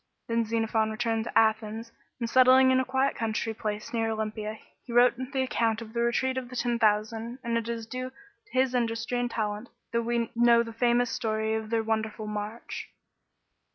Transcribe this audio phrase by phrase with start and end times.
[0.27, 4.91] Then Xerophon returned to Athens, and settling in a quiet country place near Olympia, he
[4.93, 8.51] wrote the account of the Retreat of the Ten Thousand, and it is due to
[8.51, 12.89] his industry and talent, that we know the famous story of their wonderful march.